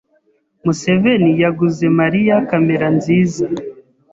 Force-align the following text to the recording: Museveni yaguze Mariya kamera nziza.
Museveni 0.63 1.29
yaguze 1.43 1.85
Mariya 1.99 2.35
kamera 2.49 2.87
nziza. 2.97 3.45